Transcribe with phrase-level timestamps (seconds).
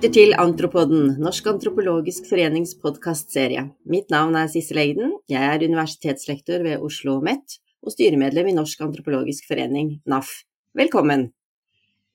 [0.00, 3.66] lytter til Antropoden, Norsk antropologisk forenings podkastserie.
[3.84, 8.80] Mitt navn er Sissel Egden, jeg er universitetslektor ved Oslo OsloMet og styremedlem i Norsk
[8.80, 10.30] antropologisk forening, NAF.
[10.72, 11.26] Velkommen!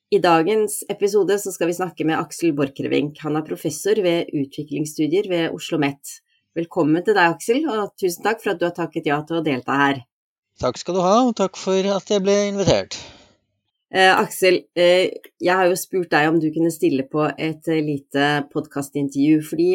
[0.10, 3.20] I dagens episode skal vi snakke med Aksel Borchgrevink.
[3.22, 6.16] Han er professor ved utviklingsstudier ved Oslo OsloMet.
[6.58, 9.46] Velkommen til deg, Aksel, og tusen takk for at du har takket ja til å
[9.46, 10.02] delta her.
[10.58, 12.98] Takk skal du ha, og takk for at jeg ble invitert.
[13.96, 17.80] Eh, Aksel, eh, jeg har jo spurt deg om du kunne stille på et eh,
[17.80, 19.70] lite podkastintervju, fordi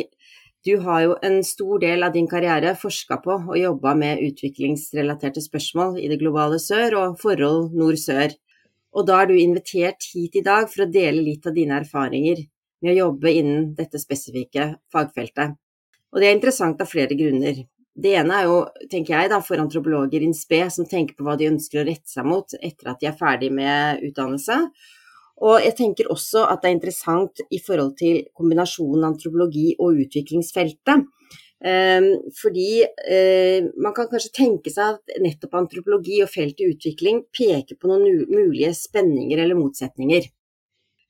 [0.69, 5.41] du har jo en stor del av din karriere forska på og jobba med utviklingsrelaterte
[5.41, 8.37] spørsmål i det globale sør og forhold nord-sør.
[8.93, 12.45] Og da er du invitert hit i dag for å dele litt av dine erfaringer
[12.85, 15.57] med å jobbe innen dette spesifikke fagfeltet.
[16.13, 17.65] Og det er interessant av flere grunner.
[17.95, 21.37] Det ene er jo, tenker jeg, da, for antropologer in spe som tenker på hva
[21.39, 24.61] de ønsker å rette seg mot etter at de er ferdig med utdannelse.
[25.41, 31.09] Og jeg tenker også at det er interessant i forhold til kombinasjonen antropologi og utviklingsfeltet.
[31.61, 32.07] Um,
[32.41, 37.91] fordi uh, man kan kanskje tenke seg at nettopp antropologi og feltet utvikling peker på
[37.91, 40.31] noen mulige spenninger eller motsetninger.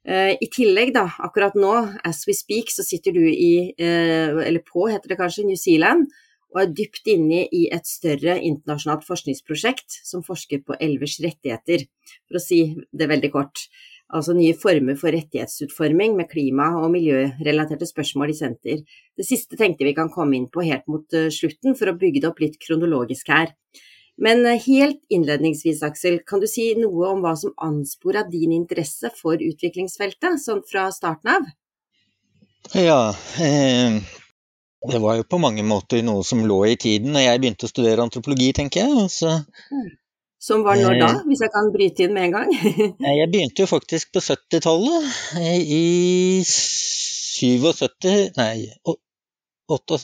[0.08, 1.74] Uh, I tillegg, da, akkurat nå,
[2.06, 6.10] as we speak, så sitter du i, uh, eller på, heter det kanskje, New Zealand
[6.50, 11.86] og er dypt inne i et større internasjonalt forskningsprosjekt som forsker på elvers rettigheter,
[12.28, 13.66] for å si det veldig kort.
[14.10, 18.80] Altså nye former for rettighetsutforming med klima- og miljørelaterte spørsmål i senter.
[19.14, 22.24] Det siste tenkte vi kan komme inn på helt mot eh, slutten, for å bygge
[22.24, 23.54] det opp litt kronologisk her.
[24.18, 29.12] Men eh, helt innledningsvis, Aksel, kan du si noe om hva som anspora din interesse
[29.14, 31.46] for utviklingsfeltet, sånn fra starten av?
[32.74, 34.02] Ja, eh,
[34.88, 37.70] det var jo på mange måter noe som lå i tiden når jeg begynte å
[37.70, 39.08] studere antropologi, tenker jeg.
[39.12, 39.32] Så,
[39.72, 39.88] mm.
[40.40, 42.54] som var når da, eh, hvis jeg kan bryte inn med en gang?
[43.20, 45.10] jeg begynte jo faktisk på 70-tallet.
[45.40, 48.54] I 77 Nei,
[49.70, 50.00] 8,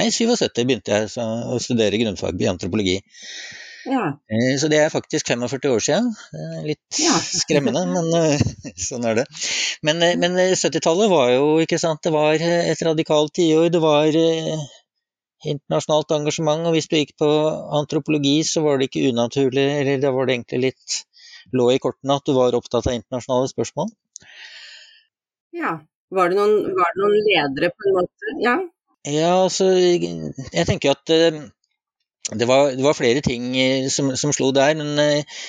[0.00, 2.96] nei 77 begynte jeg å studere grunnfag i antropologi.
[3.84, 4.04] Ja.
[4.32, 6.10] Eh, så det er faktisk 45 år siden.
[6.64, 7.14] Litt ja.
[7.20, 8.44] skremmende, men eh,
[8.88, 9.26] sånn er det.
[9.84, 13.68] Men, eh, men 70-tallet var jo, ikke sant, det var et radikalt tiår.
[13.74, 14.16] Det var
[15.44, 17.30] internasjonalt engasjement, og hvis du gikk på
[17.80, 21.00] antropologi, så var det ikke unaturlig, eller da var det egentlig litt
[21.52, 23.90] lå i kortene at du var opptatt av internasjonale spørsmål.
[25.54, 25.80] Ja.
[26.14, 28.32] Var det noen, var det noen ledere, på en måte?
[28.44, 28.54] Ja.
[29.04, 31.10] Ja, altså Jeg tenker at
[32.32, 35.40] det var, det var, flere ting eh, som, som slo der, men eh,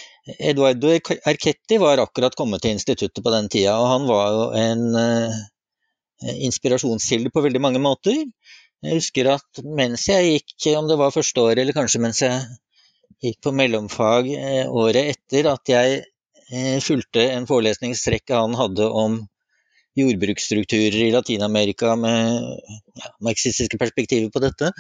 [0.50, 4.81] Eduardo Erketti var akkurat kommet til instituttet på den tida, og han var jo en
[4.97, 5.36] uh,
[6.47, 8.24] inspirasjonskilde på veldig mange måter.
[8.81, 12.41] Jeg husker at mens jeg gikk, om det var første året eller kanskje mens jeg
[13.22, 14.31] gikk på mellomfag
[14.74, 19.22] året etter, at jeg fulgte en forelesningsrekke han hadde om
[19.96, 22.42] jordbruksstrukturer i Latin-Amerika med
[22.97, 24.74] ja, marxistiske perspektiver på dette.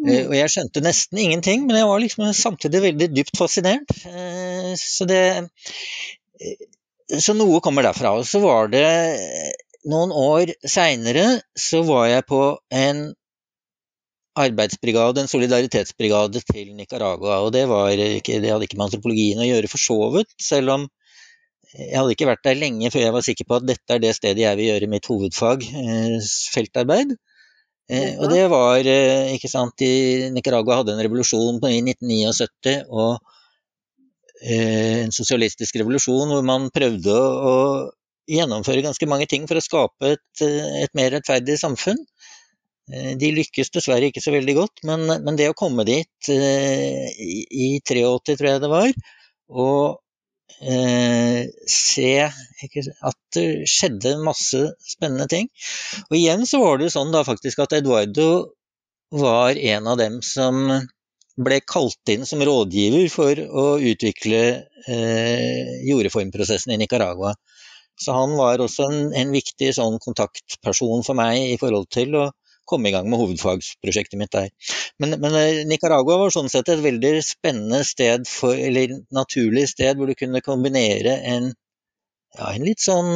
[0.00, 0.30] Mm.
[0.30, 3.96] Og jeg skjønte nesten ingenting, men jeg var liksom samtidig veldig dypt fascinert.
[4.08, 5.22] Eh, så det
[6.40, 6.68] eh,
[7.20, 8.14] Så noe kommer derfra.
[8.16, 8.86] Og så var det
[9.90, 12.40] noen år seinere så var jeg på
[12.70, 13.10] en
[14.40, 17.40] arbeidsbrigade, en solidaritetsbrigade til Nicaragua.
[17.44, 17.66] Og det,
[18.20, 20.88] ikke, det hadde ikke med antropologien å gjøre for så vidt, selv om
[21.70, 24.14] jeg hadde ikke vært der lenge før jeg var sikker på at dette er det
[24.16, 25.66] stedet jeg vil gjøre mitt hovedfag,
[26.54, 27.14] feltarbeid.
[27.90, 33.16] Eh, og det var eh, ikke sant, i Nicaragua hadde en revolusjon i 1979 og
[34.44, 37.56] eh, en sosialistisk revolusjon hvor man prøvde å,
[38.30, 41.98] gjennomføre ganske mange ting for å skape et, et mer rettferdig samfunn.
[43.18, 47.66] De lykkes dessverre ikke så veldig godt, men, men det å komme dit i, i
[47.82, 48.92] 83, tror jeg det var,
[49.50, 49.98] og
[50.60, 55.50] eh, se at det skjedde masse spennende ting.
[56.08, 58.30] Og igjen så var det jo sånn da faktisk at Eduardo
[59.10, 60.68] var en av dem som
[61.40, 64.42] ble kalt inn som rådgiver for å utvikle
[64.86, 67.32] eh, jordreformprosessen i Nicaragua.
[68.00, 72.28] Så han var også en, en viktig sånn kontaktperson for meg i forhold til å
[72.70, 74.50] komme i gang med hovedfagsprosjektet mitt der.
[75.02, 79.96] Men, men, eh, Nicaragua var sånn sett et veldig spennende sted, for, eller naturlig sted,
[79.98, 81.50] hvor du kunne kombinere en,
[82.38, 83.10] ja, en litt sånn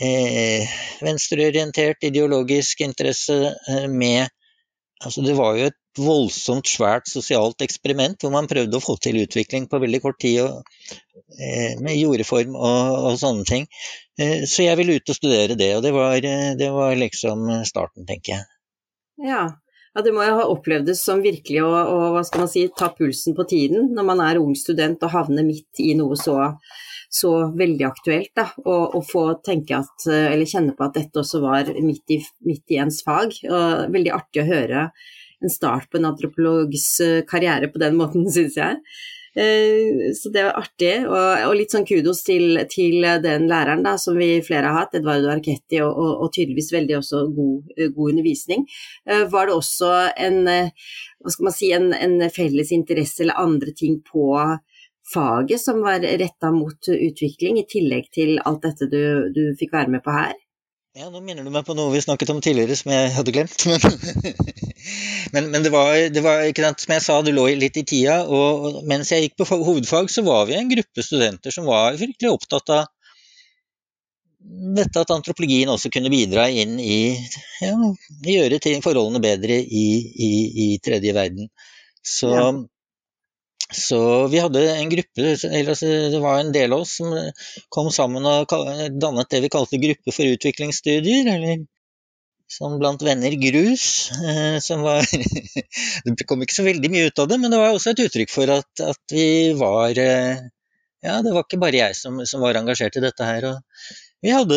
[0.00, 0.62] eh,
[1.02, 4.30] venstreorientert ideologisk interesse eh, med
[5.02, 9.20] Altså, det var jo et voldsomt svært sosialt eksperiment hvor man prøvde å få til
[9.22, 10.62] utvikling på veldig kort tid, og,
[11.38, 13.66] eh, med jordform og, og, sånne ting.
[14.18, 17.44] Eh, så jeg ville ut og studere det, og det var, eh, det var liksom
[17.68, 18.48] starten, tenker jeg.
[19.28, 19.50] Ja,
[19.92, 22.86] Ja, det må jo ha opplevdes som virkelig å, å hva skal man si, ta
[22.96, 26.54] pulsen på tiden når man er ung student og havner midt i noe så,
[27.12, 28.30] så veldig aktuelt.
[28.32, 32.22] Da, og, og, få tenke at, eller kjenne på at dette også var midt i,
[32.48, 33.36] midt i ens fag.
[33.50, 34.86] Og veldig artig å høre
[35.42, 36.94] en start på en antropologs
[37.28, 38.78] karriere på den måten, syns jeg.
[39.34, 44.18] Eh, så det var artig, og, litt sånn kudos til, til, den læreren da, som
[44.20, 48.66] vi flere har hatt, Edvardo Arketti, og, og, og, tydeligvis veldig også god, god, undervisning.
[49.08, 53.72] Eh, var det også en, hva skal man si, en, en felles interesse eller andre
[53.76, 54.28] ting på
[55.12, 59.96] faget som var retta mot utvikling, i tillegg til alt dette du, du fikk være
[59.96, 60.36] med på her?
[60.92, 63.64] Ja, nå minner du meg på noe vi snakket om tidligere som jeg hadde glemt.
[65.32, 67.84] Men, men, det, var, det var, ikke sant, som jeg sa, det lå litt i
[67.86, 68.16] tida.
[68.26, 72.32] Og mens jeg gikk på hovedfag, så var vi en gruppe studenter som var virkelig
[72.34, 72.90] opptatt av
[74.76, 77.14] dette at antropologien også kunne bidra inn i
[77.62, 77.72] ja,
[78.26, 80.32] gjøre ting, forholdene bedre i, i,
[80.66, 81.48] i tredje verden.
[82.02, 82.50] Så ja.
[83.72, 85.76] Så vi hadde en gruppe, eller
[86.12, 87.12] det var en del av oss som
[87.72, 88.52] kom sammen og
[89.00, 91.64] dannet det vi kalte Gruppe for utviklingsstudier, eller
[92.52, 94.10] sånn blant venner grus.
[94.12, 95.06] Eh, som var
[96.04, 98.32] Det kom ikke så veldig mye ut av det, men det var også et uttrykk
[98.32, 99.26] for at, at vi
[99.58, 100.42] var eh,
[101.02, 103.48] Ja, det var ikke bare jeg som, som var engasjert i dette her.
[103.48, 104.56] Og vi hadde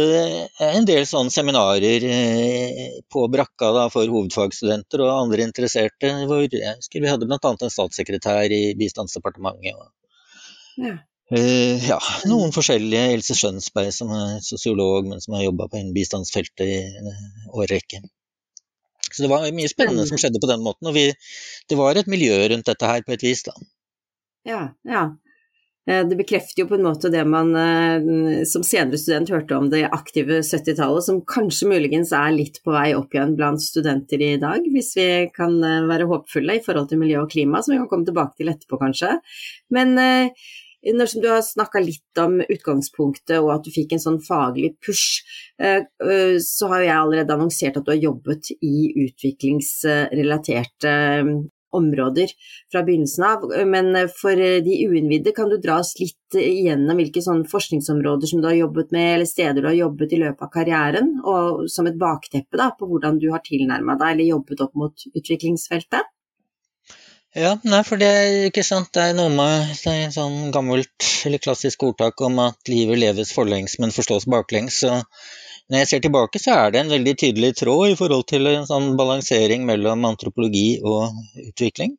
[0.62, 6.12] en del sånne seminarer eh, på brakka da, for hovedfagsstudenter og andre interesserte.
[6.30, 7.40] Hvor vi hadde bl.a.
[7.42, 9.74] en statssekretær i Bistandsdepartementet.
[9.74, 9.90] Og,
[10.86, 10.96] ja.
[11.34, 11.98] Uh, ja.
[12.30, 13.08] noen forskjellige.
[13.16, 17.10] Else Skjønsberg, som er sosiolog, men som har jobba på bistandsfeltet i en
[17.58, 18.04] årrekke.
[19.10, 20.92] Så det var mye spennende som skjedde på den måten.
[20.92, 21.08] Og vi,
[21.70, 23.58] det var et miljø rundt dette her på et vis, da.
[24.46, 25.08] Ja, ja.
[25.86, 28.02] Eh, det bekrefter jo på en måte det man eh,
[28.50, 32.96] som senere student hørte om det aktive 70-tallet, som kanskje muligens er litt på vei
[32.98, 37.00] opp igjen blant studenter i dag, hvis vi kan eh, være håpfulle i forhold til
[37.04, 39.12] miljø og klima, som vi kan komme tilbake til etterpå kanskje.
[39.74, 39.90] Men
[40.86, 45.26] når du har snakka litt om utgangspunktet og at du fikk en sånn faglig push,
[45.58, 50.94] så har jeg allerede annonsert at du har jobbet i utviklingsrelaterte
[51.78, 52.32] områder
[52.72, 53.46] fra begynnelsen av.
[53.68, 58.58] Men for de uinnvidde, kan du dra oss litt igjennom hvilke forskningsområder som du har
[58.58, 62.60] jobbet med, eller steder du har jobbet i løpet av karrieren, og som et bakteppe
[62.60, 66.12] da, på hvordan du har tilnærma deg eller jobbet opp mot utviklingsfeltet?
[67.36, 68.94] Ja, nei, for det er ikke sant.
[68.96, 73.34] Det er noe med det en sånn gammelt eller klassisk ordtak om at livet leves
[73.36, 74.78] forlengs, men forstås baklengs.
[74.86, 75.02] Så
[75.70, 78.68] når jeg ser tilbake, så er det en veldig tydelig tråd i forhold til en
[78.70, 81.96] sånn balansering mellom antropologi og utvikling.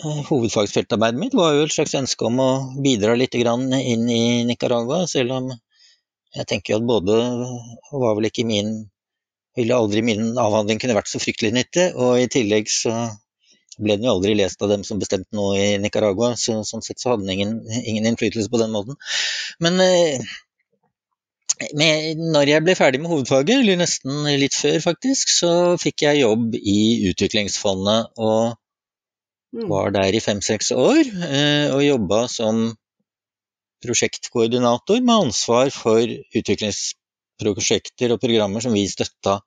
[0.00, 2.50] Eh, hovedfagsfeltarbeidet mitt var jo et slags ønske om å
[2.84, 7.18] bidra litt inn i Nicaragua, selv om jeg tenker at både
[7.92, 8.78] var vel ikke min
[9.58, 12.94] ville aldri min avhandling kunne vært så fryktelig nyttig, og i tillegg så
[13.80, 17.02] ble den jo aldri lest av dem som bestemte noe i Nicaragua, så sånn sett
[17.02, 18.98] så hadde den ingen, ingen innflytelse på den måten.
[19.64, 20.30] Men eh,
[21.76, 26.22] med, når jeg ble ferdig med hovedfaget, eller nesten litt før faktisk, så fikk jeg
[26.22, 26.80] jobb i
[27.10, 28.56] Utviklingsfondet og
[29.56, 29.66] mm.
[29.70, 31.02] var der i fem-seks år.
[31.28, 32.70] Eh, og jobba som
[33.84, 36.04] prosjektkoordinator med ansvar for
[36.36, 39.40] utviklingsprosjekter og programmer som vi støtta.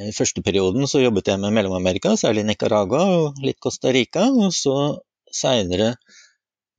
[0.00, 4.28] I første perioden så jobbet jeg med Mellom-Amerika, særlig Nicaragua og litt Costa Rica.
[4.30, 4.76] Og så
[5.34, 5.94] seinere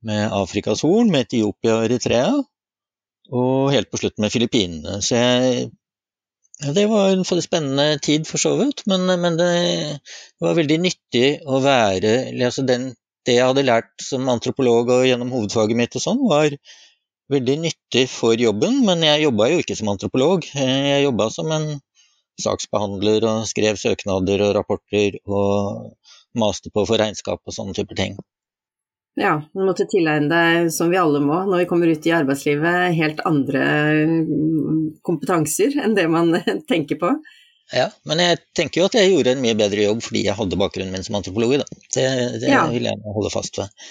[0.02, 2.32] med Afrikas Horn, med Etiopia og Eritrea
[3.32, 5.00] og helt på slutten med Filippinene.
[5.04, 5.70] Så jeg
[6.62, 9.48] det var en spennende tid, for så vidt, men, men det,
[10.40, 12.12] var veldig nyttig å være
[12.46, 12.92] altså den,
[13.26, 16.54] Det jeg hadde lært som antropolog og gjennom hovedfaget mitt og sånn, var
[17.30, 20.46] veldig nyttig for jobben, men jeg jobba jo ikke som antropolog.
[20.54, 21.68] Jeg jobba som en
[22.42, 25.94] saksbehandler og skrev søknader og rapporter og
[26.38, 28.18] maste på for regnskap og sånne typer ting.
[29.20, 32.94] Ja, du måtte tilegne deg, som vi alle må når vi kommer ut i arbeidslivet,
[32.96, 33.64] helt andre
[34.08, 36.32] mm, kompetanser enn det man
[36.70, 37.12] tenker på.
[37.72, 40.58] Ja, men jeg tenker jo at jeg gjorde en mye bedre jobb fordi jeg hadde
[40.60, 41.54] bakgrunnen min som antropolog.
[41.60, 41.68] Da.
[41.94, 42.08] Det,
[42.42, 42.64] det ja.
[42.72, 43.84] vil jeg holde fast ved.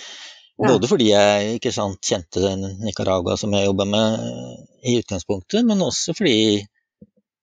[0.62, 4.28] Både fordi jeg ikke sant, kjente den Nicaragua som jeg jobba med
[4.86, 6.62] i utgangspunktet, men også fordi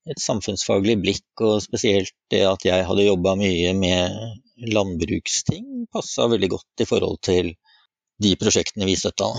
[0.09, 6.49] et samfunnsfaglig blikk, og spesielt det at jeg hadde jobba mye med landbruksting, passa veldig
[6.55, 7.51] godt i forhold til
[8.21, 9.31] de prosjektene vi støtta.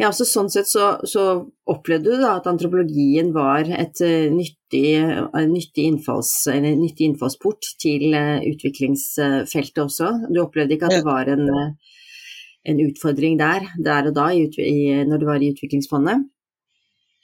[0.00, 1.24] Ja, så Sånn sett så, så
[1.70, 4.98] opplevde du da at antropologien var et uh, nyttig,
[5.32, 10.10] nyttig, innfalls, nyttig, innfallsport til uh, utviklingsfeltet også?
[10.34, 11.46] Du opplevde ikke at det var en,
[12.64, 16.26] en utfordring der, der og da, i, i, når du var i Utviklingsfondet?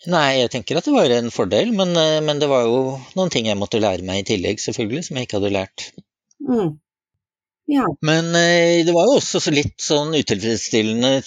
[0.09, 3.32] Nei, jeg tenker at det var en fordel, men, eh, men, det var jo noen
[3.32, 5.90] ting jeg måtte lære meg i tillegg, selvfølgelig, som jeg ikke hadde lært.
[6.40, 6.78] Mm.
[7.70, 7.86] Ja.
[8.02, 11.20] Men eh, det var jo også litt sånn utilfredsstillende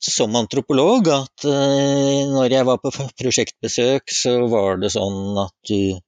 [0.00, 5.98] som antropolog at eh, når jeg var på prosjektbesøk, så var det sånn at du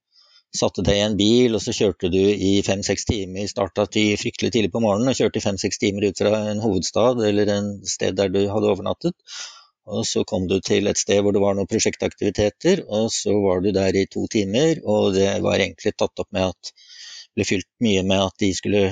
[0.56, 3.44] satte deg i en bil, og så kjørte du i fem-seks timer.
[3.50, 7.50] Starta fryktelig tidlig på morgenen og kjørte i fem-seks timer ut fra en hovedstad eller
[7.52, 9.18] en sted der du hadde overnattet.
[9.84, 13.60] Og så kom du til et sted hvor det var noen prosjektaktiviteter, og så var
[13.60, 16.72] du der i to timer, og det var egentlig tatt opp med at
[17.34, 18.86] ble fylt mye med at de skulle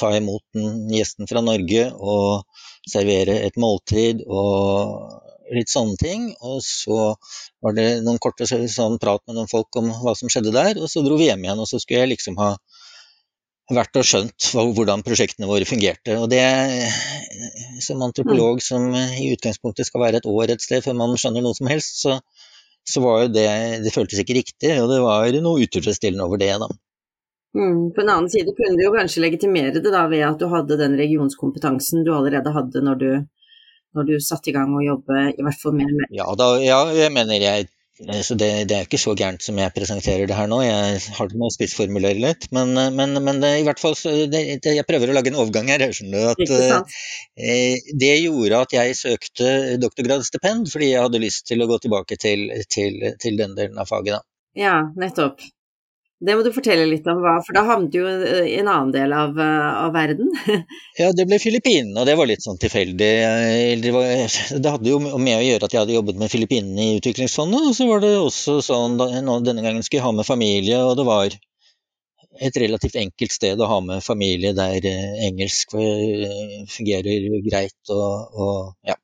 [0.00, 2.44] ta imot den gjesten fra Norge og
[2.88, 5.22] servere et måltid og
[5.52, 6.28] litt sånne ting.
[6.40, 7.14] Og så
[7.62, 10.90] var det noen korte sånn prat med noen folk om hva som skjedde der, og
[10.90, 12.54] så dro vi hjem igjen, og så skulle jeg liksom ha
[13.72, 16.16] vært og skjønt hvordan prosjektene våre fungerte.
[16.20, 16.42] Og det,
[17.84, 18.64] som antropolog mm.
[18.66, 22.02] som i utgangspunktet skal være et år et sted før man skjønner noe som helst,
[22.02, 22.18] så,
[22.88, 23.48] så var jo det
[23.84, 26.68] Det føltes ikke riktig, og det var noe utilfredsstillende over det, da.
[27.56, 27.92] Mm.
[27.92, 30.78] På en annen side kunne du jo kanskje legitimere det da ved at du hadde
[30.80, 33.10] den regionskompetansen du allerede hadde når du,
[33.96, 37.12] når du satte i gang å jobbe, i hvert fall med Ja, da, ja jeg
[37.12, 37.68] mener jeg
[38.08, 40.62] Eh, så det, det, er ikke så gærent som jeg presenterer det her nå.
[40.64, 42.48] Jeg har det med å spissformulere litt.
[42.54, 43.96] Men, eh, men, men det, i hvert fall
[44.32, 45.86] det, jeg prøver å lage en overgang her.
[45.86, 49.48] Jeg skjønner at eh, det gjorde at jeg søkte
[49.82, 53.90] doktorgradsstipend fordi jeg hadde lyst til å gå tilbake til, til, til den delen av
[53.90, 54.18] faget.
[54.18, 54.24] Da.
[54.58, 55.44] Ja, nettopp.
[56.22, 58.10] Det må du fortelle litt om, hva, for da havnet du jo
[58.46, 60.28] i en annen del av, eh, av verden?
[61.00, 63.08] ja, det ble Filippinene, og det var litt sånn tilfeldig.
[63.82, 64.10] Det, var,
[64.62, 67.74] det, hadde jo med å gjøre at jeg hadde jobbet med Filippinene i Utviklingsfondet, og
[67.74, 71.40] så var det også sånn denne gangen skulle jeg ha med familie, og det var
[72.40, 78.38] et relativt enkelt sted å ha med familie der eh, engelsk eh, fungerer greit og,
[78.38, 78.96] og ja.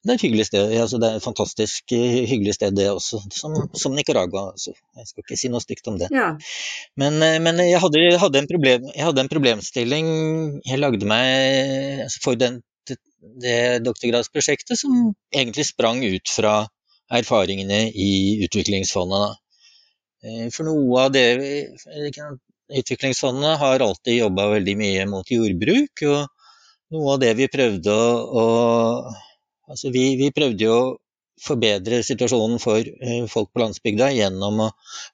[0.00, 0.70] Det er et hyggelig sted.
[0.80, 3.20] Altså, det er et fantastisk eh, hyggelig sted, det også.
[3.36, 4.46] Som, som Nicaragua.
[4.54, 4.72] Altså.
[4.96, 6.08] Jeg skal ikke si noe stygt om det.
[6.14, 6.30] Ja.
[7.00, 10.08] Men, eh, men jeg, hadde, hadde problem, jeg, hadde, en problemstilling
[10.64, 12.96] jeg lagde meg altså, for den, det,
[13.44, 16.54] det doktorgradsprosjektet som egentlig sprang ut fra
[17.12, 18.10] erfaringene i
[18.46, 19.36] Utviklingsfondet.
[20.24, 21.28] Eh, for noe av det
[22.70, 26.08] Utviklingsfondet har alltid jobba veldig mye mot jordbruk.
[26.08, 26.28] og
[26.94, 28.44] noe av det vi prøvde å, å
[29.70, 30.96] Altså vi, vi, prøvde jo å
[31.40, 34.70] forbedre situasjonen for eh, folk på landsbygda gjennom å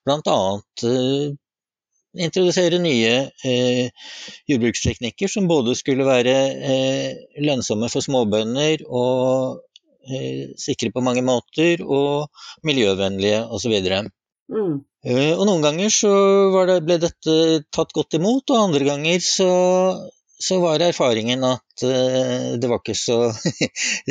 [0.07, 0.39] bl.a.
[0.89, 1.35] Eh,
[2.27, 3.13] introdusere nye
[3.45, 4.09] eh,
[4.49, 6.35] jordbruksteknikker som både skulle være
[6.73, 9.61] eh, lønnsomme for småbønder og
[10.09, 12.33] eh, sikre på mange måter, og
[12.67, 13.77] miljøvennlige osv.
[13.87, 14.77] Mm.
[15.07, 16.13] Eh, og noen ganger så
[16.71, 17.37] det, ble dette
[17.75, 19.51] tatt godt imot, og andre ganger så
[20.39, 23.33] så var erfaringen at uh, det var ikke så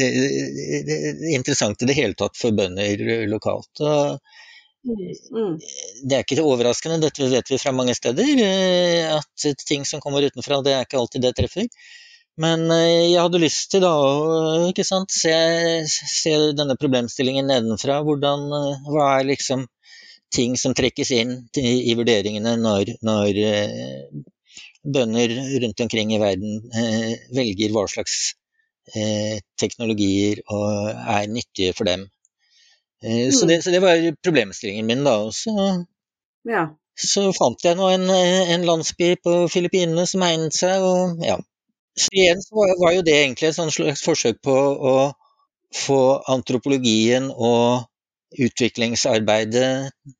[1.37, 3.83] interessant i det hele tatt for bønder lokalt.
[3.85, 4.17] Og,
[4.85, 5.53] mm.
[6.03, 10.25] det er ikke overraskende, dette vet vi fra mange steder, uh, at ting som kommer
[10.25, 11.69] utenfra, det er ikke alltid det treffer.
[12.41, 15.37] Men uh, jeg hadde lyst til da å se,
[15.85, 18.01] se, denne problemstillingen nedenfra.
[18.07, 18.49] Hvordan,
[18.89, 19.67] hva er liksom
[20.33, 23.37] ting som trekkes inn i, i vurderingene når, når
[24.93, 28.35] bønder rundt omkring i verden eh, velger hva slags
[28.93, 32.07] eh, teknologier er nyttige for dem.
[33.03, 33.61] Eh, så, det, mm.
[33.61, 35.17] så, det, var problemstillingen min, da.
[35.25, 35.51] Og så,
[36.49, 36.67] ja.
[36.97, 41.39] så fant jeg nå en, en, landsby på Filippinene som egnet seg, og ja.
[41.95, 44.95] Så igjen så var, var jo det egentlig et slags forsøk på å
[45.75, 47.85] få antropologien og
[48.35, 49.69] utviklingsarbeidet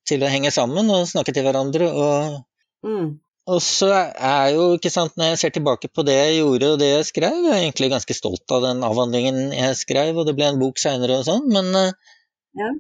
[0.08, 1.90] til å henge sammen og snakke til hverandre.
[1.92, 3.10] og mm.
[3.46, 6.80] Og så er jo, ikke sant, når jeg ser tilbake på det jeg gjorde og
[6.82, 10.34] det jeg skrev, jeg er egentlig ganske stolt av den avhandlingen jeg skrev, og det
[10.38, 12.16] ble en bok seinere og sånn, men eh,
[12.58, 12.72] ja.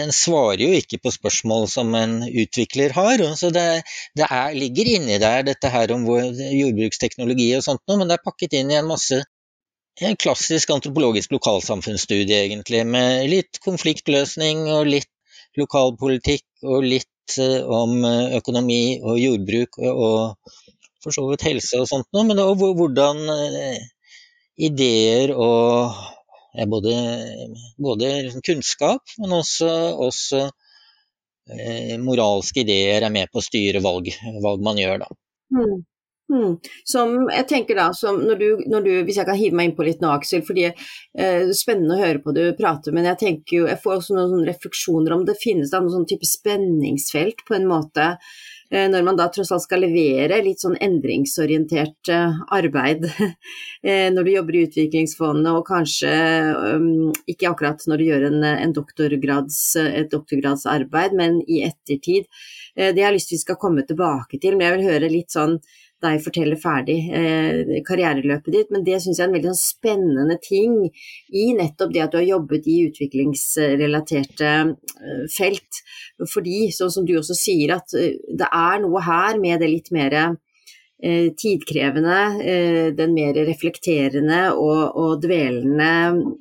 [0.00, 3.22] den svarer jo ikke på spørsmål som en utvikler har.
[3.38, 3.66] Så det,
[4.18, 8.26] det er, ligger inni der dette her om jordbruksteknologi og sånt noe, men det er
[8.26, 9.22] pakket inn i en masse
[10.00, 15.10] en klassisk antropologisk lokalsamfunnsstudie, egentlig, med litt konfliktløsning og litt
[15.60, 20.36] lokalpolitikk og litt Eh, om eh, økonomi og jordbruk og
[21.00, 23.84] for så vidt helse og sånt noe, men også hvordan eh,
[24.60, 25.94] ideer og
[26.56, 26.94] ja, både,
[27.80, 28.10] både,
[28.46, 29.70] kunnskap, men også,
[30.08, 30.42] også
[31.54, 34.10] eh, moralske ideer er med på å styre valg,
[34.42, 35.10] valg man gjør, da.
[35.54, 35.78] Mm.
[36.30, 36.52] Hmm.
[36.86, 40.02] Som jeg tenker da, når du, når du, Hvis jeg kan hive meg innpå litt
[40.02, 40.44] nå, Aksel.
[40.46, 44.18] fordi eh, Spennende å høre på du prater, men jeg tenker jo, jeg får også
[44.18, 48.12] noen refleksjoner om det finnes da noen sånn type spenningsfelt på en måte
[48.70, 53.02] Eh, når man da tross alt skal levere litt sånn endringsorientert eh, arbeid
[53.82, 56.12] eh, når du jobber i utviklingsfondene, og kanskje
[56.76, 62.30] um, ikke akkurat når du gjør en, en doktorgrads, et doktorgradsarbeid, men i ettertid.
[62.76, 65.34] Det har jeg lyst til vi skal komme tilbake til, men jeg vil høre litt
[65.34, 65.58] sånn
[66.04, 70.36] deg fortelle ferdig eh, karriereløpet ditt, men det syns jeg er en veldig sånn spennende
[70.42, 75.82] ting i nettopp det at du har jobbet i utviklingsrelaterte eh, felt.
[76.32, 79.92] Fordi, sånn som du også sier, at eh, det er noe her med det litt
[79.94, 85.92] mer eh, tidkrevende, eh, den mer reflekterende og, og dvelende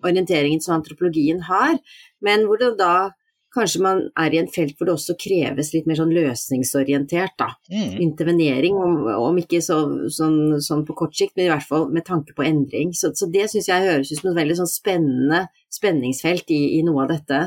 [0.03, 1.79] orienteringen som antropologien har,
[2.25, 3.09] men hvor det da
[3.53, 7.49] kanskje man er i en felt hvor det også kreves litt mer sånn løsningsorientert, da.
[7.71, 7.95] Mm.
[8.05, 9.79] Intervenering, om, om ikke så,
[10.13, 12.93] sånn, sånn, på kort sikt, men i hvert fall med tanke på endring.
[12.97, 16.83] Så, så det syns jeg høres ut som et veldig sånn spennende spenningsfelt i, i,
[16.85, 17.41] noe av dette.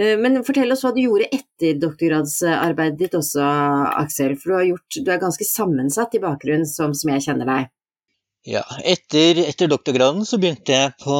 [0.00, 3.46] Eh, men fortell oss hva du gjorde etter doktorgradsarbeidet ditt også,
[4.02, 4.34] Aksel.
[4.40, 7.72] For du, har gjort, du er ganske sammensatt i bakgrunnen, som, som jeg kjenner deg.
[8.46, 11.14] Ja, etter, etter, doktorgraden så begynte jeg på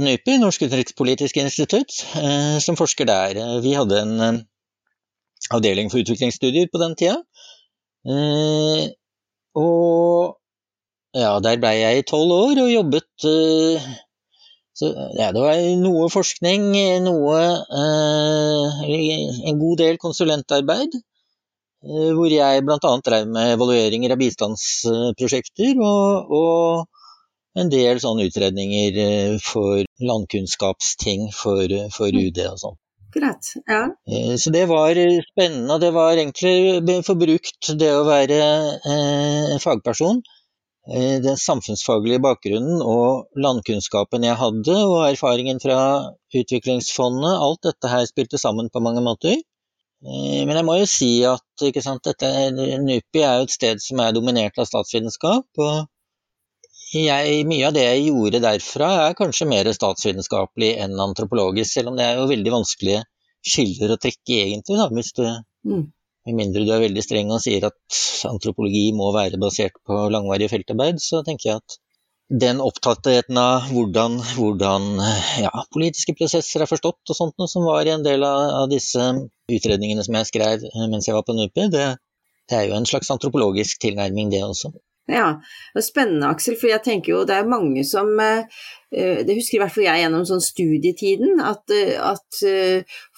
[0.00, 3.40] NUPI, Norsk utenrikspolitisk institutt, eh, som forsker der.
[3.60, 4.38] Vi hadde en eh,
[5.52, 7.18] avdeling for utviklingsstudier på den tida.
[8.08, 8.86] Eh,
[9.60, 10.40] og
[11.14, 13.84] ja, der blei jeg i tolv år og jobbet eh,
[14.74, 14.88] så,
[15.20, 16.72] ja, det var noe forskning,
[17.04, 17.42] noe
[17.78, 18.80] eh,
[19.52, 20.96] En god del konsulentarbeid.
[21.84, 22.92] Eh, hvor jeg bl.a.
[23.04, 31.68] drev med evalueringer av bistandsprosjekter og, og en del sånne utredninger eh, for landkunnskapsting for,
[31.94, 32.22] for mm.
[32.22, 32.78] UD og sånn.
[33.14, 33.82] Greit, ja.
[34.08, 34.96] Eh, så det var
[35.28, 38.40] spennende, og det var egentlig forbrukt det å være
[38.94, 40.24] eh, fagperson.
[40.84, 45.78] Den samfunnsfaglige bakgrunnen og landkunnskapen jeg hadde, og erfaringen fra
[46.36, 49.38] utviklingsfondet, alt dette her spilte sammen på mange måter.
[50.04, 54.02] Eh, men jeg må jo si at sant, dette, NUPI er jo et sted som
[54.04, 55.48] er dominert av statsvitenskap.
[55.64, 55.86] og
[56.94, 61.98] jeg, Mye av det jeg gjorde derfra er kanskje mer statsvitenskapelig enn antropologisk, selv om
[61.98, 63.02] det er jo veldig vanskelige
[63.44, 65.84] skiller å trekke egentlig, da, hvis du mm.
[66.24, 70.46] Med mindre du er veldig streng og sier at antropologi må være basert på langvarig
[70.48, 71.74] feltarbeid, så tenker jeg at
[72.28, 74.86] den opptattheten av hvordan, hvordan
[75.42, 79.02] ja, politiske prosesser er forstått og sånt noe som var en del av, av disse
[79.52, 81.86] utredningene som jeg skrev mens jeg var på NUPI, det,
[82.48, 84.72] det er jo en slags antropologisk tilnærming, det også.
[85.04, 85.34] Ja,
[85.74, 88.46] det er spennende Aksel, for jeg tenker jo det er mange som eh,
[88.88, 92.40] eh, Det husker i hvert fall jeg gjennom sånn studietiden, at, eh, at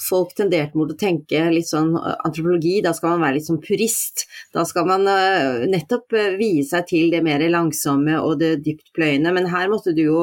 [0.08, 4.26] folk tenderte mot å tenke litt sånn antropologi, da skal man være litt sånn purist.
[4.54, 5.06] Da skal man
[5.70, 10.22] nettopp vie seg til det mer langsomme og det dyptpløyende, men her måtte du jo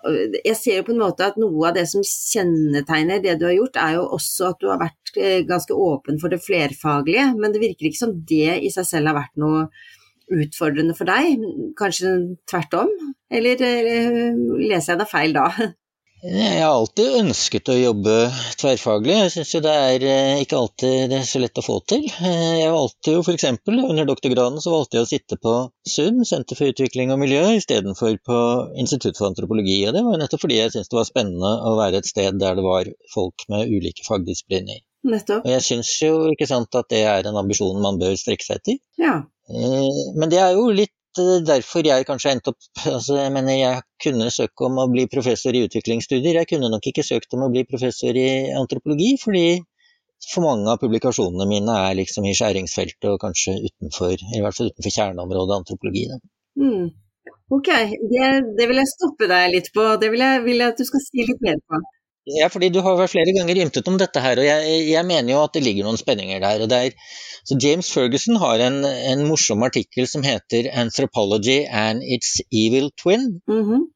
[0.00, 3.58] jeg ser jo på en måte at noe av det som kjennetegner det du har
[3.58, 5.10] gjort, er jo også at du har vært
[5.44, 9.18] ganske åpen for det flerfaglige, men det virker ikke som det i seg selv har
[9.18, 9.66] vært noe
[10.30, 11.44] utfordrende for deg,
[11.78, 12.14] kanskje
[12.50, 12.96] tvert om?
[13.30, 15.50] Eller, eller leser jeg deg feil da?
[16.20, 18.14] Jeg har alltid ønsket å jobbe
[18.60, 19.14] tverrfaglig.
[19.22, 22.04] Jeg syns jo det er eh, ikke alltid det er så lett å få til.
[22.20, 23.46] Eh, jeg valgte jo f.eks.
[23.70, 25.54] under doktorgraden så valgte jeg å sitte på
[25.88, 28.42] SUM, Senter for utvikling og miljø, istedenfor på
[28.84, 29.78] Institutt for antropologi.
[29.88, 32.60] Og det var nettopp fordi jeg syntes det var spennende å være et sted der
[32.60, 34.84] det var folk med ulike fagdisipliner.
[35.08, 35.46] Nettopp.
[35.46, 38.60] Og jeg syns jo ikke sant at det er en ambisjon man bør strekke seg
[38.60, 38.82] etter.
[39.00, 39.22] Ja.
[39.50, 43.56] Eh, men det er jo litt eh, derfor jeg kanskje endte opp altså Jeg mener,
[43.58, 46.40] jeg kunne søke om å bli professor i utviklingsstudier.
[46.42, 49.44] Jeg kunne nok ikke søkt om å bli professor i antropologi, fordi
[50.30, 54.68] for mange av publikasjonene mine er liksom i skjæringsfeltet og kanskje utenfor, i hvert fall
[54.68, 56.02] utenfor kjerneområdet antropologi.
[56.60, 56.90] Mm.
[57.50, 57.70] Ok,
[58.12, 58.26] det,
[58.58, 59.86] det, vil jeg stoppe deg litt på.
[60.00, 61.80] Det vil jeg, vil jeg at du skal si litt mer på.
[62.28, 65.32] Ja, fordi du har vært flere ganger ymtet om dette her, og jeg, jeg, mener
[65.32, 66.64] jo at det ligger noen spenninger der.
[66.66, 66.92] og der,
[67.48, 73.40] så James Ferguson har en, en, morsom artikkel som heter 'Anthropology and its evil twin'.
[73.48, 73.88] Mm -hmm.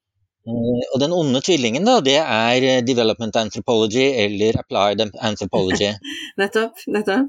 [0.94, 5.92] og den onde tvillingen, da, det er development anthropology eller applied anthropology.
[6.40, 7.28] nettopp, nettopp.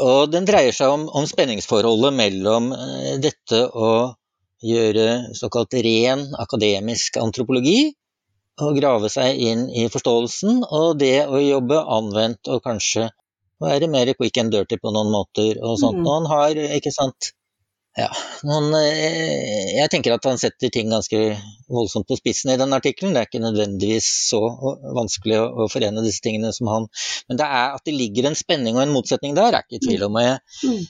[0.00, 4.14] Og den dreier seg om, om spenningsforholdet mellom uh, dette å
[4.62, 7.92] gjøre såkalt ren akademisk antropologi
[8.60, 13.08] å grave seg inn i forståelsen, og det å jobbe anvendt og kanskje
[13.60, 16.00] være mer quick and dirty på noen måter og sånt.
[16.00, 16.06] Mm.
[16.06, 17.32] Og han har, ikke sant
[17.98, 18.06] ja,
[18.46, 21.18] noen, eh, jeg tenker at han setter ting ganske
[21.68, 23.16] voldsomt på spissen i den artikkelen.
[23.16, 24.40] Det er ikke nødvendigvis så
[24.94, 26.86] vanskelig å, forene disse tingene som han
[27.28, 29.84] Men det er at det ligger en spenning og en motsetning der, er ikke i
[29.88, 30.20] tvil om.
[30.22, 30.84] Jeg, mm.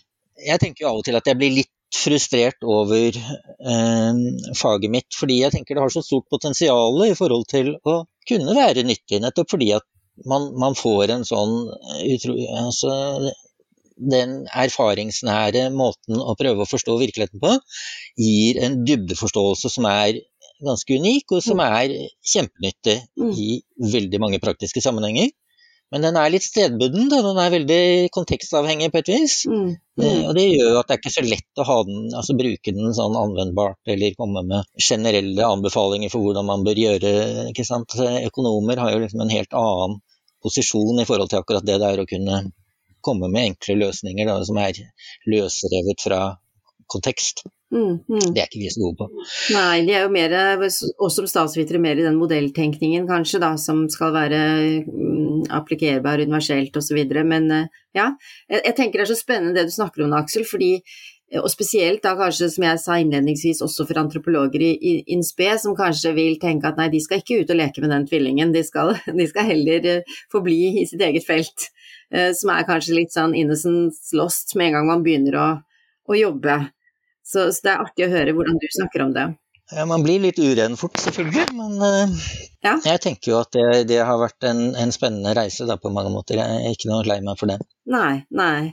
[0.50, 4.20] jeg tenker jo av og til at jeg blir litt frustrert over eh,
[4.58, 8.54] faget mitt, fordi jeg tenker det har så stort potensial i forhold til å kunne
[8.56, 9.86] være nyttig, nettopp fordi at
[10.28, 12.92] man, man får en sånn eh, utro, altså,
[14.00, 17.56] den erfaringsnære måten å prøve å forstå virkeligheten på,
[18.20, 20.22] gir en dybdeforståelse som er
[20.60, 21.66] ganske unik, og som mm.
[21.66, 21.94] er
[22.32, 23.30] kjempenyttig mm.
[23.32, 23.50] i
[23.92, 25.30] veldig mange praktiske sammenhenger.
[25.90, 27.18] Men den er litt stedbunden, da.
[27.24, 29.40] den er veldig kontekstavhengig på et vis.
[29.50, 29.72] Mm.
[29.98, 30.04] Mm.
[30.04, 32.74] Eh, og det gjør at det er ikke så lett å ha den, altså bruke
[32.76, 37.12] den sånn anvendbart, eller komme med generelle anbefalinger for hvordan man bør gjøre.
[37.50, 37.98] ikke sant?
[38.30, 39.98] Økonomer har jo liksom en helt annen
[40.40, 42.42] posisjon i forhold til akkurat det det er å kunne
[43.04, 44.78] komme med enkle løsninger da, som er
[45.28, 46.20] løsrevet fra
[46.90, 47.44] kontekst.
[47.70, 48.32] Mm, mm.
[48.34, 49.06] Det er ikke vi så gode på.
[49.54, 50.32] Nei, de er jo mer,
[50.66, 54.40] også som statsvitere, mer i den modelltenkningen kanskje, da, som skal være
[54.88, 56.98] mm, applikkerbar universelt osv.
[57.22, 58.10] Men eh, ja,
[58.50, 60.78] jeg, jeg, tenker det er så spennende det du snakker om, Aksel, fordi
[61.38, 64.72] og spesielt da kanskje, som jeg sa innledningsvis, også for antropologer i,
[65.06, 65.18] i
[65.62, 68.52] som kanskje vil tenke at nei, de skal ikke ut og leke med den tvillingen,
[68.52, 71.70] de skal, de skal heller uh, forbli i sitt eget felt.
[72.10, 75.48] Uh, som er kanskje litt sånn innocence lost med en gang man begynner å,
[76.10, 76.58] å jobbe.
[77.30, 79.28] Så, så, det er artig å høre hvordan du snakker om det.
[79.70, 82.22] Ja, Man blir litt uren fort, selvfølgelig, men uh,
[82.66, 82.74] ja.
[82.82, 86.10] jeg tenker jo at det, det har vært en, en, spennende reise da, på mange
[86.10, 86.40] måter.
[86.40, 87.60] Jeg er ikke noe lei meg for det.
[87.90, 88.72] Nei, nei.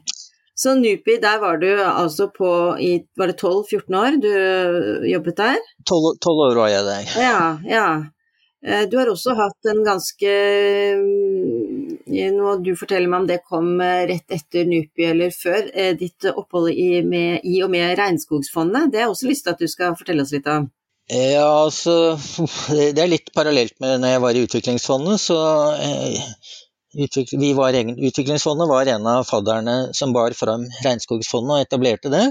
[0.57, 2.49] Så NUPI, der var du altså på
[2.81, 4.31] i Var det 12-14 år du
[5.05, 5.59] jobbet der?
[5.85, 7.11] 12 år var jeg der.
[7.21, 7.89] Ja, ja.
[8.65, 10.31] Eh, du har også hatt en ganske
[12.07, 16.27] nå du forteller meg om det kom eh, rett etter NUPI eller før, eh, ditt
[16.31, 18.91] opphold i, med, i og med Regnskogsfondet.
[18.91, 20.69] Det har jeg også lyst til at du skal fortelle oss litt om.
[21.07, 22.17] Ja, altså
[22.67, 25.21] Det er litt parallelt med når jeg var i Utviklingsfondet.
[25.23, 25.37] så
[25.79, 32.25] eh, var Utviklingsfondet var en av fadderne som bar fram Regnskogsfondet og etablerte det.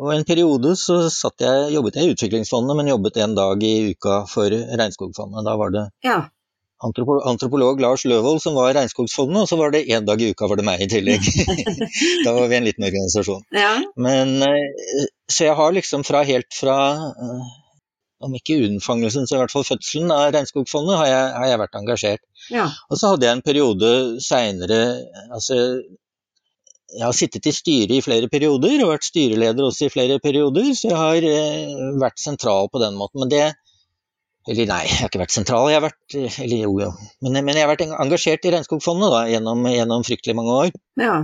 [0.00, 4.24] Og En periode så jeg, jobbet jeg i Utviklingsfondet, men jobbet en dag i uka
[4.30, 5.44] for Regnskogfondet.
[5.44, 6.20] Da var det ja
[6.80, 10.60] antropolog Lars Løvold som var Regnskogsfondet, og så var det én dag i uka var
[10.60, 11.24] det meg i tillegg.
[12.26, 13.44] da var vi en liten organisasjon.
[13.56, 13.74] Ja.
[14.00, 16.78] Men, eh, så jeg har liksom fra helt fra
[17.10, 17.48] eh,
[18.24, 21.80] om ikke unnfangelsen, så i hvert fall fødselen av Regnskogfondet, har jeg, har jeg vært
[21.80, 22.24] engasjert.
[22.52, 22.68] Ja.
[22.88, 23.90] Og så hadde jeg en periode
[24.24, 24.80] seinere
[25.32, 25.56] altså,
[26.90, 30.72] jeg har sittet i styret i flere perioder, og vært styreleder også i flere perioder,
[30.74, 33.22] så jeg har eh, vært sentral på den måten.
[33.22, 33.44] Men det,
[34.48, 36.88] eller nei, jeg har ikke vært sentral, jeg har vært eller jo, jo.
[37.20, 40.70] Men, men jeg har vært engasjert i Regnskogfondet da, gjennom, gjennom, fryktelig mange år.
[41.00, 41.16] Ja.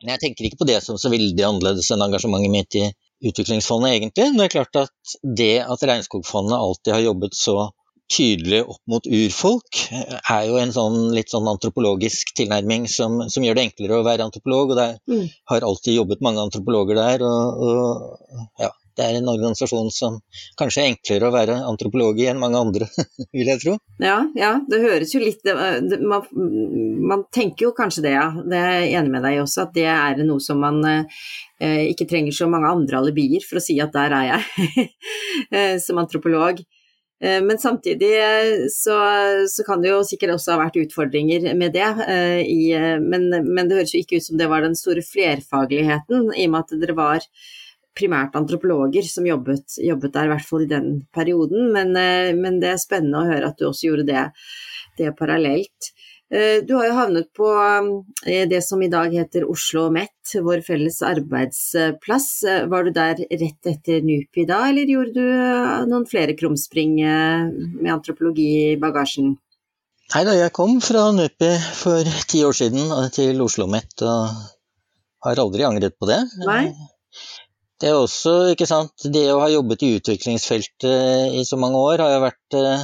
[0.00, 2.88] Men jeg tenker ikke på det som så veldig annerledes enn engasjementet mitt i
[3.20, 4.30] Utviklingsfondet, egentlig.
[4.32, 7.56] Det er klart at det at Regnskogfondet alltid har jobbet så
[8.10, 13.58] tydelig opp mot urfolk, er jo en sånn litt sånn antropologisk tilnærming som, som gjør
[13.58, 14.72] det enklere å være antropolog.
[14.72, 15.26] Og det mm.
[15.52, 17.26] har alltid jobbet mange antropologer der.
[17.28, 20.18] og, og ja, det er en organisasjon som
[20.58, 22.88] kanskje er enklere å være antropolog i enn mange andre,
[23.36, 23.76] vil jeg tro.
[24.02, 28.26] Ja, ja, det høres jo litt man, man, tenker jo kanskje det, ja.
[28.40, 31.86] Det er jeg enig med deg i også, at det er noe som man eh,
[31.90, 34.90] ikke trenger så mange andre alibier for å si at der er jeg,
[35.56, 36.62] eh, som antropolog.
[37.24, 38.96] Eh, men samtidig eh, så,
[39.48, 41.88] så, kan det jo sikkert også ha vært utfordringer med det.
[43.04, 46.54] Men, men, det høres jo ikke ut som det var den store flerfagligheten, i og
[46.54, 47.26] med at dere var
[47.96, 51.70] primært antropologer som jobbet, jobbet, der, i hvert fall i den perioden.
[51.74, 54.28] Men, eh, men, det er spennende å høre at du også gjorde det,
[55.00, 55.90] det parallelt.
[56.30, 60.62] Eh, du har jo havnet på eh, det som i dag heter Oslo OsloMet, vår
[60.66, 62.30] felles arbeidsplass.
[62.70, 68.50] Var du der rett etter NUPI da, eller gjorde du noen flere krumspring med antropologi
[68.70, 69.34] i bagasjen?
[70.10, 74.48] Nei da, jeg kom fra NUPI for ti år siden til Oslo OsloMet, og
[75.26, 76.18] har aldri angret på det.
[76.46, 76.64] Nei?
[77.80, 82.02] Det er også, ikke sant, det å ha jobbet i utviklingsfeltet i så mange år,
[82.04, 82.82] har jo vært eh,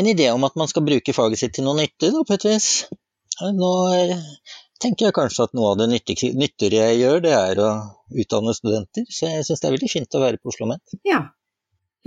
[0.00, 2.46] en idé om at man skal bruke faget sitt til noe nyttig, da, på et
[2.48, 2.68] vis.
[3.42, 4.14] Nå eh,
[4.82, 7.68] tenker jeg kanskje at noe av det nyttigere jeg gjør, det er å
[8.24, 9.04] utdanne studenter.
[9.12, 10.84] Så jeg syns det er veldig fint å være på Oslo Met.
[11.08, 11.20] Ja,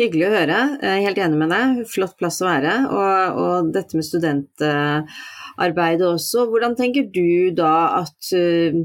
[0.02, 0.60] hyggelig å høre.
[0.82, 1.66] Jeg er helt enig med deg.
[1.92, 2.74] Flott plass å være.
[2.90, 6.40] Og, og dette med studentarbeidet også.
[6.52, 8.84] Hvordan tenker du da at uh,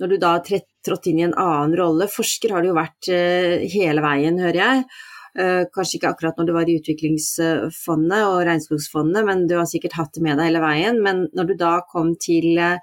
[0.00, 0.44] når du da har
[0.86, 2.08] trådt inn i en annen rolle.
[2.10, 4.84] Forsker har du jo vært eh, hele veien, hører jeg.
[5.38, 9.94] Eh, kanskje ikke akkurat når du var i Utviklingsfondet og Regnskogsfondet, men du har sikkert
[9.98, 11.00] hatt det med deg hele veien.
[11.04, 12.82] Men når du da kom til, eh,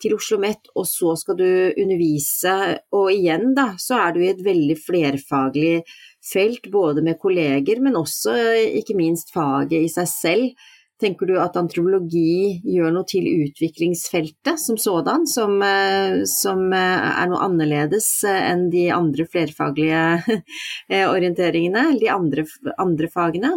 [0.00, 2.54] til Oslo OsloMet, og så skal du undervise,
[2.96, 5.82] og igjen da, så er du i et veldig flerfaglig
[6.24, 8.36] felt, både med kolleger, men også
[8.80, 10.70] ikke minst faget i seg selv.
[11.00, 17.30] Tenker du at antropologi gjør noe til utviklingsfeltet som sådan, som, eh, som eh, er
[17.30, 20.36] noe annerledes eh, enn de andre flerfaglige
[21.14, 22.44] orienteringene, eller de andre,
[22.76, 23.54] andre fagene?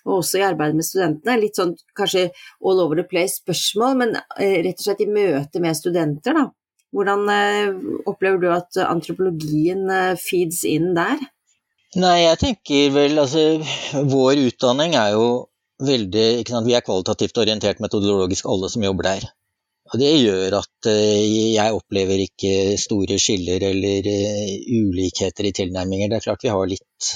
[0.00, 1.36] Og også i arbeidet med studentene.
[1.38, 2.30] Litt sånn kanskje
[2.64, 6.48] all over the place spørsmål, men rett og slett i møte med studenter, da.
[6.90, 7.28] Hvordan
[8.08, 9.84] opplever du at antropologien
[10.18, 11.20] feeds inn der?
[12.00, 13.44] Nei, jeg tenker vel altså
[14.06, 15.28] Vår utdanning er jo
[15.80, 16.26] veldig
[16.66, 19.28] Vi er kvalitativt orientert metodologisk, alle som jobber der.
[19.90, 24.06] Og Det gjør at jeg opplever ikke store skiller eller
[24.70, 26.08] ulikheter i tilnærminger.
[26.10, 27.14] Det er klart vi har litt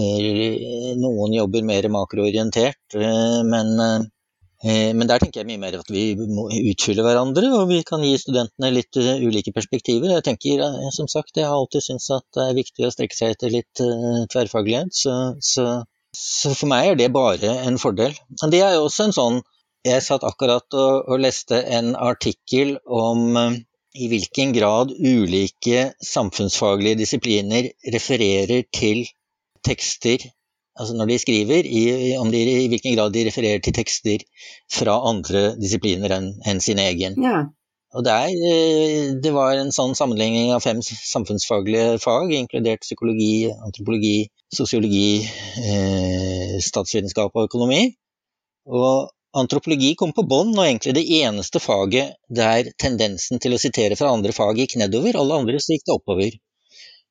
[0.00, 2.98] Noen jobber mer makroorientert,
[3.46, 4.10] men
[4.60, 8.02] Eh, men der tenker jeg mye mer at vi må utfylle hverandre, og vi kan
[8.04, 10.12] gi studentene litt eh, ulike perspektiver.
[10.18, 13.16] Jeg tenker, eh, som sagt, jeg har alltid syntes at det er viktig å strekke
[13.16, 13.82] seg etter litt
[14.34, 15.66] tverrfaglighet, så, så,
[16.20, 18.14] så, for meg er det bare en fordel.
[18.42, 19.40] Men det er jo også en sånn
[19.88, 23.38] Jeg satt akkurat og, og leste en artikkel om
[23.96, 29.06] i hvilken grad ulike samfunnsfaglige disipliner refererer til
[29.64, 30.28] tekster
[30.80, 34.24] altså når de skriver, i, om de, i hvilken grad de refererer til tekster
[34.72, 37.18] fra andre disipliner enn en sin egen.
[37.24, 37.42] Ja.
[37.94, 44.28] Og der, eh, Det var en sånn sammenligning av fem samfunnsfaglige fag, inkludert psykologi, antropologi,
[44.54, 47.96] sosiologi, eh, statsvitenskap og økonomi.
[48.66, 53.96] Og antropologi kom på bånn, og egentlig det eneste faget der tendensen til å sitere
[53.96, 55.16] fra andre fag gikk nedover.
[55.16, 56.38] Alle andre så gikk det oppover.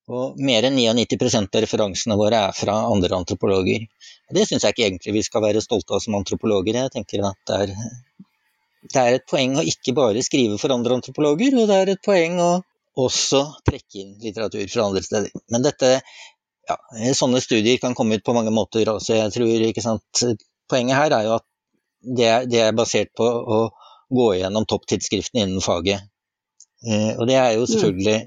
[0.09, 3.85] Og mer enn 99 av referansene våre er fra andre antropologer.
[4.31, 6.73] Det syns jeg ikke egentlig vi skal være stolte av som antropologer.
[6.73, 7.75] Jeg tenker at det er,
[8.87, 12.03] det er, et poeng å ikke bare skrive for andre antropologer, og det er et
[12.05, 12.51] poeng å
[12.99, 15.43] også trekke inn litteratur fra andre steder.
[15.51, 15.91] Men dette,
[16.69, 16.77] ja,
[17.17, 20.23] sånne studier kan komme ut på mange måter Altså Jeg tror, ikke sant,
[20.69, 21.45] Poenget her er jo at
[21.99, 23.59] det er, det er basert på å
[24.13, 26.05] gå gjennom topptidsskriftene innen faget.
[26.85, 27.71] Eh, og det er jo mm.
[27.73, 28.19] selvfølgelig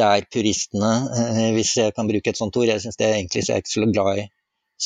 [0.00, 3.44] der puristene, eh, hvis jeg kan bruke et sånt ord, jeg synes det er egentlig
[3.44, 4.26] så jeg er ikke så glad i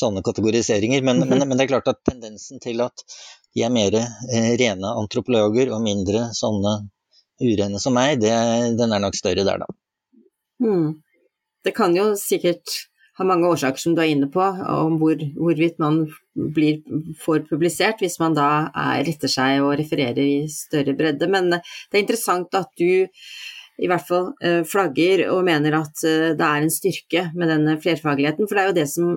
[0.01, 1.29] sånne kategoriseringer, men, -hmm.
[1.29, 3.05] men, men, det er klart at tendensen til at
[3.55, 6.77] de er mer eh, rene antropologer og mindre sånne
[7.41, 8.31] urene som meg, det,
[8.77, 9.69] den er nok større der, da.
[10.61, 11.01] Mm.
[11.65, 12.87] Det kan jo sikkert
[13.19, 16.81] ha mange årsaker som du er inne på, om hvor, hvorvidt man blir,
[17.21, 21.61] får publisert hvis man da er, retter seg og refererer i større bredde, men det
[21.91, 22.87] er interessant at du
[23.81, 27.79] i hvert fall eh, flagger og mener at eh, det er en styrke med den
[27.81, 28.45] flerfagligheten.
[28.45, 29.13] For det er jo det som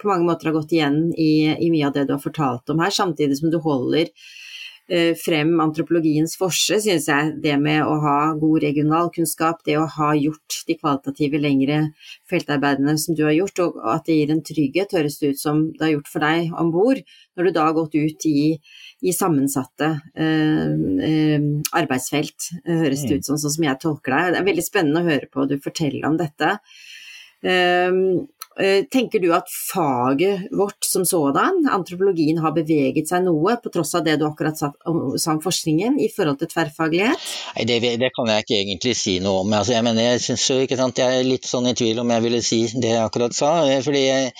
[0.00, 2.82] på mange måter har gått igjen i, i mye av det du har fortalt om
[2.84, 4.08] her, samtidig som du holder
[4.90, 10.12] eh, frem antropologiens forse, synes jeg det med å ha god regionalkunnskap, det å ha
[10.18, 11.80] gjort de kvalitative lengre
[12.30, 15.66] feltarbeidene som du har gjort, og at det gir en trygghet, høres det ut som
[15.76, 17.02] det har gjort for deg om bord,
[17.36, 18.40] når du da har gått ut i
[19.00, 20.72] i sammensatte eh,
[21.06, 21.44] eh,
[21.76, 24.34] arbeidsfelt, høres det ut som, sånn som jeg tolker deg.
[24.34, 26.50] Det er veldig spennende å høre på du forteller om dette.
[27.40, 27.88] Eh,
[28.92, 34.04] tenker du at faget vårt som sådan, antropologien, har beveget seg noe, på tross av
[34.04, 37.28] det du akkurat sa om forskningen, i forhold til tverrfaglighet?
[37.56, 39.54] Nei, det, det, kan jeg ikke egentlig si noe om.
[39.56, 42.60] Altså, jeg mener, jeg, synes, jeg er litt sånn i tvil om jeg ville si
[42.74, 43.54] det jeg akkurat sa.
[43.86, 44.34] fordi jeg,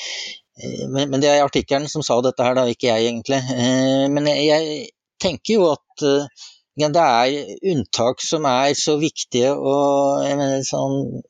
[0.63, 3.41] Eh, men, men, det er artikkelen som sa dette her, da, ikke jeg egentlig.
[3.57, 4.89] Eh, men jeg
[5.23, 6.47] tenker jo at eh,
[6.81, 9.53] ja, det er unntak som er så viktige.
[9.53, 11.21] og jeg mener sånn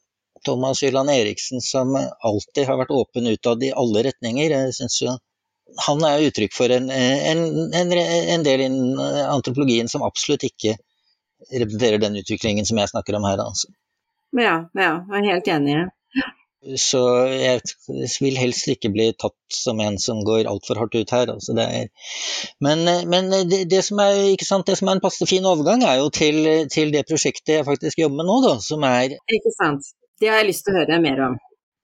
[0.46, 4.50] Thomas Hylland Eriksen som alltid har vært åpen utad i alle retninger.
[4.50, 5.16] jeg synes jo
[5.86, 7.42] Han er uttrykk for en, en,
[7.78, 7.92] en,
[8.34, 8.98] en del innen
[9.30, 10.74] antropologien som absolutt ikke
[11.50, 13.38] representerer den utviklingen som jeg snakker om her.
[13.44, 13.70] Altså.
[14.36, 15.78] Ja, ja, jeg er helt enig.
[16.76, 17.00] Så
[17.32, 17.62] jeg
[18.20, 21.32] vil helst ikke bli tatt som en som går altfor hardt ut her.
[21.32, 21.88] Altså er,
[22.60, 26.02] men, men det, det, som er, sant, det, som er, en passe fin overgang, er
[26.02, 29.16] jo til, til, det prosjektet jeg faktisk jobber med nå, da, som er.
[30.20, 31.38] Det har jeg lyst til å høre mer om.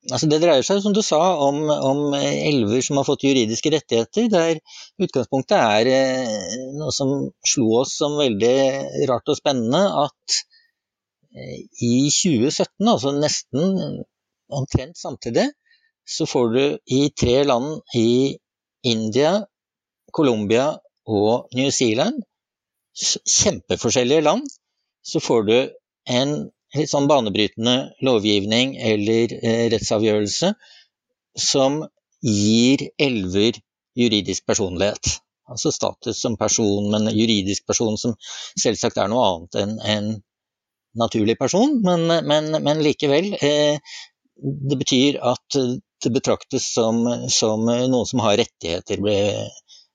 [0.07, 4.29] Altså det dreier seg, som du sa, om, om elver som har fått juridiske rettigheter,
[4.31, 4.61] der
[5.03, 10.37] utgangspunktet er eh, noe som slo oss som veldig rart og spennende, at
[11.35, 14.05] eh, i 2017, altså nesten
[14.47, 15.49] omtrent samtidig,
[16.07, 16.63] så får du
[16.95, 18.37] i tre land i
[18.87, 19.41] India,
[20.15, 20.69] Colombia
[21.11, 22.23] og New Zealand,
[22.95, 24.47] kjempeforskjellige land,
[25.03, 25.57] så får du
[26.15, 26.37] en
[26.81, 30.53] litt sånn banebrytende lovgivning eller eh, rettsavgjørelse
[31.37, 31.83] som
[32.25, 33.59] gir elver
[33.97, 35.19] juridisk personlighet.
[35.47, 38.17] Altså status som person, men juridisk person som
[38.59, 40.09] selvsagt er noe annet enn en
[40.97, 43.33] naturlig person, men, men, men likevel.
[43.37, 43.79] Eh,
[44.37, 45.57] det betyr at
[46.05, 49.01] det betraktes som, som noen som har rettigheter,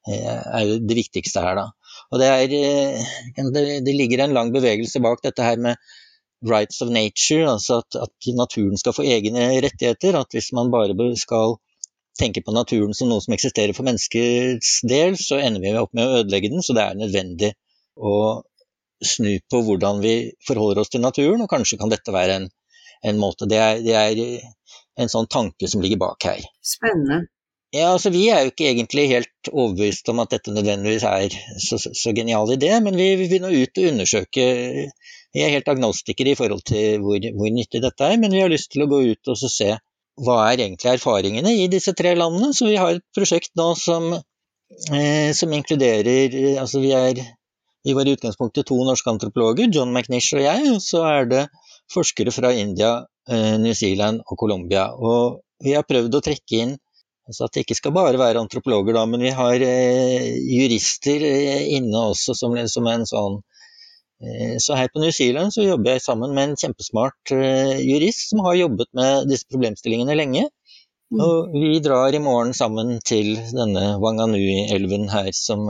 [0.09, 1.67] er jo det viktigste her, da.
[2.11, 3.51] Og det, er, eh,
[3.85, 5.79] det, ligger en lang bevegelse bak dette her med
[6.47, 10.17] rights of nature, altså at, at, naturen skal få egne rettigheter.
[10.19, 11.57] At hvis man bare skal
[12.19, 16.07] tenke på naturen som noe som eksisterer for menneskets del, så ender vi opp med
[16.07, 16.63] å ødelegge den.
[16.65, 17.53] Så det er nødvendig
[17.97, 18.15] å
[19.01, 20.15] snu på hvordan vi
[20.47, 22.49] forholder oss til naturen, og kanskje kan dette være en,
[23.09, 23.49] en måte.
[23.49, 24.49] Det er, det er,
[24.99, 26.43] en sånn tanke som ligger bak her.
[26.61, 27.23] Spennende.
[27.71, 31.77] Ja, altså Vi er jo ikke egentlig helt overbevist om at dette nødvendigvis er så,
[31.79, 34.47] så genial idé, men vi, vi vil nå ut og undersøke.
[35.31, 38.51] Vi er helt agnostikere i forhold til hvor, hvor, nyttig dette er, men vi har
[38.51, 39.69] lyst til å gå ut og se
[40.21, 42.51] hva er egentlig erfaringene i disse tre landene.
[42.51, 44.11] Så vi har et prosjekt nå som,
[44.91, 47.23] eh, som inkluderer altså vi er
[47.87, 51.45] vi var i utgangspunktet to norske antropologer, John McNish og jeg, og så er det
[51.89, 52.91] forskere fra India,
[53.31, 54.91] eh, New Zealand og Colombia.
[54.93, 56.75] Og vi har prøvd å trekke inn
[57.29, 61.67] så at det ikke skal bare være antropologer, da, men vi har eh, jurister eh,
[61.77, 63.37] inne også som, som, en sånn
[64.23, 68.31] eh, Så her på New Zealand så jobber jeg sammen med en kjempesmart eh, jurist
[68.31, 70.47] som har jobbet med disse problemstillingene lenge.
[71.11, 71.21] Mm.
[71.21, 75.67] Og vi drar i morgen sammen til denne Wanganui-elven her som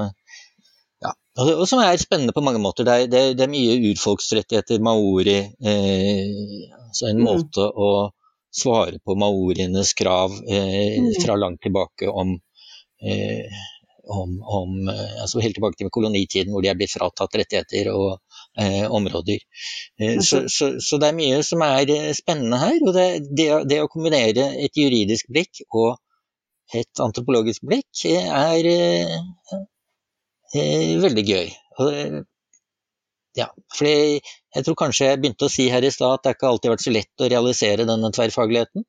[1.02, 2.86] ja, og som er spennende på mange måter.
[2.86, 7.26] Det er, det er, det er mye urfolksrettigheter, maori, eh, altså en mm.
[7.26, 7.92] måte å
[8.52, 11.14] svare på maorienes krav eh, mm.
[11.24, 12.34] fra langt tilbake om,
[13.04, 13.62] eh,
[14.08, 18.20] om, om eh, altså Helt tilbake til kolonitiden hvor de er blitt fratatt rettigheter og
[18.60, 19.40] eh, områder.
[20.00, 22.80] Eh, så, så, så, det er mye som er eh, spennende her.
[22.84, 25.96] Og det, det, det, å kombinere et juridisk blikk og
[26.76, 28.68] et antropologisk blikk er
[31.04, 31.50] veldig gøy.
[31.80, 32.22] Og
[33.38, 36.50] ja, fordi jeg tror kanskje jeg begynte å si her i stad at det ikke
[36.50, 38.86] alltid har vært så lett å realisere denne tverrfagligheten.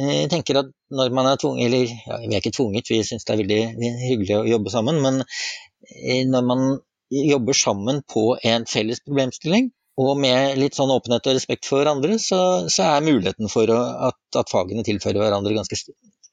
[0.00, 3.26] Jeg tenker at når man er tvunget, eller ja, vi er ikke tvunget, vi syns
[3.26, 6.64] det er veldig hyggelig å jobbe sammen, men eh, når man
[7.10, 12.16] jobber sammen på en felles problemstilling, og med litt sånn åpenhet og respekt for hverandre,
[12.22, 12.40] så,
[12.72, 15.76] så er muligheten for å, at, at, fagene tilfører hverandre ganske,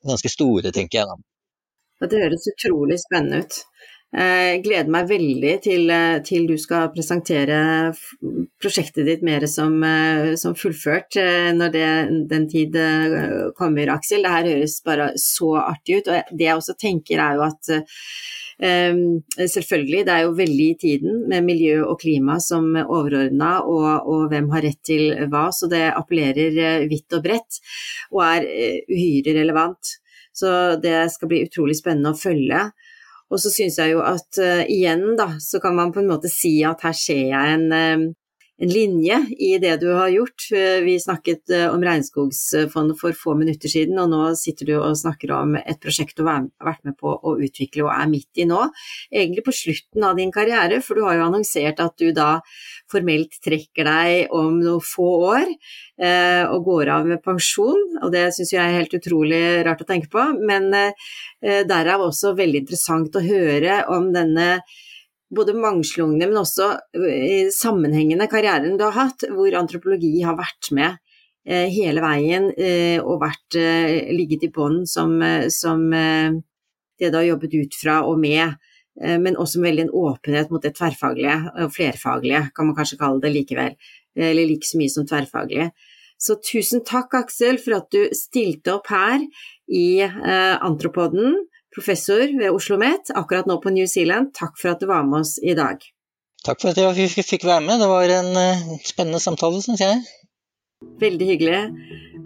[0.08, 1.18] ganske store, tenker jeg da.
[2.08, 3.58] Det høres utrolig spennende ut.
[4.08, 7.92] Jeg eh, gleder meg veldig til, eh, til, du skal presentere
[8.56, 11.18] prosjektet ditt mer som, eh, som fullført
[11.58, 11.90] når det,
[12.32, 12.78] den tid
[13.58, 14.24] kommer, Aksel.
[14.24, 16.08] Det her høres bare så artig ut.
[16.08, 17.74] Og det jeg også tenker er jo at
[18.58, 24.24] selvfølgelig, det er jo veldig i tiden med miljø og klima som overordna, og, og,
[24.32, 25.50] hvem har rett til hva.
[25.52, 27.60] Så det appellerer vidt og bredt,
[28.16, 28.48] og er
[28.88, 29.98] uhyre relevant.
[30.34, 30.50] Så
[30.82, 32.70] det skal bli utrolig spennende å følge.
[33.28, 36.32] Og så syns jeg jo at uh, igjen, da, så kan man på en måte
[36.32, 38.06] si at her ser jeg en, uh,
[38.62, 40.48] en linje i det du har gjort.
[40.54, 45.34] Uh, vi snakket om Regnskogsfondet for få minutter siden, og nå sitter du og snakker
[45.36, 48.64] om et prosjekt du har vært med på å utvikle og er midt i nå.
[49.12, 52.38] Egentlig på slutten av din karriere, for du har jo annonsert at du da
[52.92, 58.30] formelt trekker deg om noen få år eh, og går av med pensjon, og det
[58.36, 60.24] syns jeg er helt utrolig rart å tenke på.
[60.40, 64.58] Men eh, derav også veldig interessant å høre om denne
[65.36, 70.96] både mangslungne, men også eh, sammenhengende karrieren du har hatt, hvor antropologi har vært med
[71.48, 73.60] eh, hele veien eh, og vært,
[74.14, 75.18] ligget i bånn som,
[75.54, 78.58] som det du har jobbet ut fra og med.
[78.98, 83.22] Men også med veldig en åpenhet mot det tverrfaglige, og flerfaglige kan man kanskje kalle
[83.22, 83.76] det likevel,
[84.18, 85.68] eller like så mye som tverrfaglige.
[86.18, 89.22] Så tusen takk, Aksel, for at du stilte opp her
[89.70, 91.38] i Antropoden,
[91.78, 94.34] professor ved Oslo OsloMet, akkurat nå på New Zealand.
[94.34, 95.78] Takk for at du var med oss i dag.
[96.46, 100.02] Takk for at jeg fikk være med, det var en uh, spennende samtale, syns jeg.
[101.02, 101.62] Veldig hyggelig.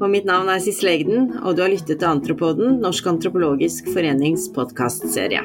[0.01, 4.47] Og mitt navn er Sissel Egden, og du har lyttet til Antropoden, Norsk antropologisk forenings
[4.55, 5.43] podkastserie.